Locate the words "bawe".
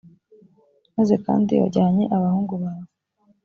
2.63-2.87